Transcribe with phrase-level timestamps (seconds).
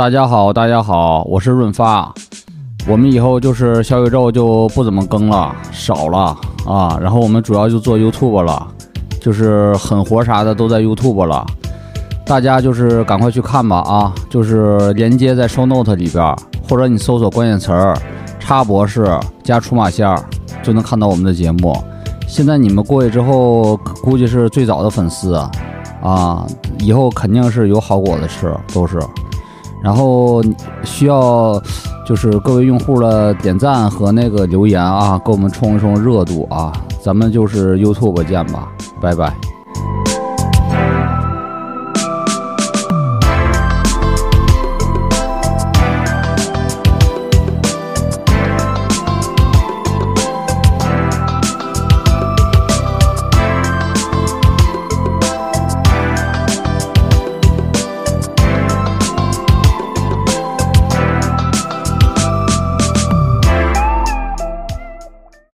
[0.00, 2.10] 大家好，大家好，我是润发。
[2.88, 6.34] 我们以后就是小宇宙就不怎么更了，少了
[6.64, 6.98] 啊。
[6.98, 8.66] 然后我们主要就做 YouTube 了，
[9.20, 11.44] 就是狠活啥的都在 YouTube 了。
[12.24, 14.14] 大家就是赶快去看吧啊！
[14.30, 16.34] 就是连接在 Show Note 里边，
[16.66, 17.94] 或者你搜索关键词儿
[18.40, 19.06] “叉博士”
[19.44, 20.24] 加出马仙儿，
[20.62, 21.76] 就能看到我们的节目。
[22.26, 25.34] 现在你们过去之后，估计是最早的粉丝
[26.02, 26.46] 啊，
[26.78, 28.98] 以后肯定是有好果子吃，都是。
[29.82, 30.42] 然后
[30.84, 31.60] 需要
[32.06, 36.72] 就是各位用户的点赞和那个留言啊，给我们冲一冲热度啊！
[37.02, 38.68] 咱们就是 YouTube 见吧，
[39.00, 39.34] 拜拜。